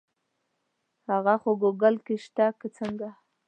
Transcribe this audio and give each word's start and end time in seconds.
هغه 1.09 1.33
خو 1.41 1.51
ګوګل 1.61 1.95
کې 2.05 2.15
شته 2.23 2.45
که 2.59 2.67
څنګه. 2.77 3.09